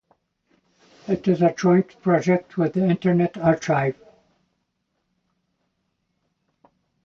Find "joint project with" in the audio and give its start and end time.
1.53-2.73